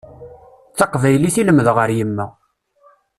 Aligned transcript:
D 0.71 0.73
taqbaylit 0.77 1.35
i 1.41 1.43
lemdeɣ 1.43 1.77
ar 1.83 1.91
yemma. 1.97 2.25